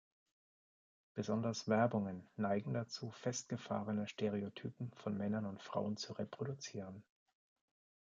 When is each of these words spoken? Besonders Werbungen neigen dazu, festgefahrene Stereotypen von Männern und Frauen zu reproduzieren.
Besonders 1.13 1.67
Werbungen 1.67 2.27
neigen 2.35 2.73
dazu, 2.73 3.11
festgefahrene 3.11 4.07
Stereotypen 4.07 4.91
von 4.95 5.15
Männern 5.15 5.45
und 5.45 5.61
Frauen 5.61 5.95
zu 5.95 6.13
reproduzieren. 6.13 7.03